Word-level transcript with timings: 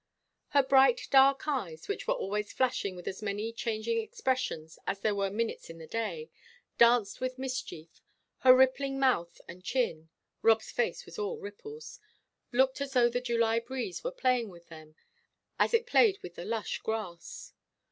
Her 0.47 0.63
bright, 0.63 1.07
dark 1.11 1.47
eyes, 1.47 1.87
which 1.87 2.07
were 2.07 2.15
always 2.15 2.51
flashing 2.51 2.95
with 2.95 3.07
as 3.07 3.21
many 3.21 3.53
changing 3.53 3.99
expressions 3.99 4.79
as 4.87 5.01
there 5.01 5.13
were 5.13 5.29
minutes 5.29 5.69
in 5.69 5.77
the 5.77 5.85
day, 5.85 6.31
danced 6.79 7.21
with 7.21 7.37
mischief; 7.37 8.01
her 8.39 8.55
rippling 8.55 8.97
mouth 8.99 9.39
and 9.47 9.63
chin 9.63 10.09
Rob's 10.41 10.71
face 10.71 11.05
was 11.05 11.19
all 11.19 11.37
ripples 11.37 11.99
looked 12.51 12.81
as 12.81 12.93
though 12.93 13.09
the 13.09 13.21
July 13.21 13.59
breeze 13.59 14.03
were 14.03 14.09
playing 14.11 14.49
with 14.49 14.69
them 14.69 14.95
as 15.59 15.71
it 15.71 15.85
played 15.85 16.17
with 16.23 16.33
the 16.33 16.45
lush 16.45 16.79
grass. 16.79 17.53